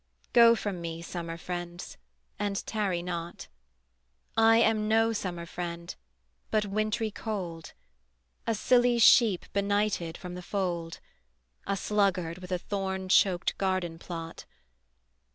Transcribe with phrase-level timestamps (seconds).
[0.33, 1.95] Go from me, summer friends,
[2.39, 3.47] and tarry not:
[4.35, 5.93] I am no summer friend,
[6.49, 7.73] but wintry cold,
[8.47, 11.01] A silly sheep benighted from the fold,
[11.67, 14.45] A sluggard with a thorn choked garden plot.